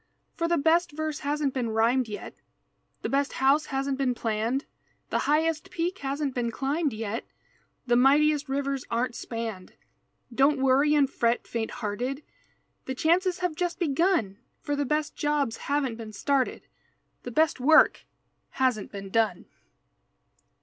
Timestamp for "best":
0.57-0.93, 3.09-3.33, 14.85-15.15, 17.29-17.59